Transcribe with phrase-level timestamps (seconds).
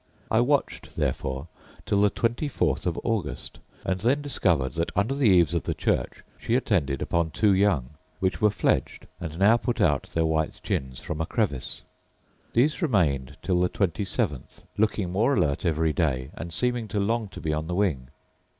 [0.31, 1.47] I watched therefore
[1.85, 5.75] till the twenty fourth of August, and then discovered that, under the eaves of the
[5.75, 10.59] church, she attended upon two young, which were fledged, and now put out their white
[10.63, 11.83] chins from a crevice.
[12.53, 17.27] These remained till the twenty seventh, looking more alert every day, and seeming to long
[17.27, 18.07] to be on the wing.